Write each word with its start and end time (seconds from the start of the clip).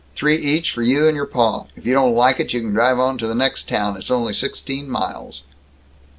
Three 0.15 0.35
each 0.37 0.71
for 0.71 0.81
you 0.81 1.05
and 1.07 1.15
your 1.15 1.27
pa. 1.27 1.65
If 1.75 1.85
you 1.85 1.93
don't 1.93 2.15
like 2.15 2.39
it 2.39 2.53
you 2.53 2.61
can 2.61 2.73
drive 2.73 2.97
on 2.99 3.19
to 3.19 3.27
the 3.27 3.35
next 3.35 3.69
town. 3.69 3.95
It's 3.97 4.09
only 4.09 4.33
sixteen 4.33 4.89
miles!" 4.89 5.43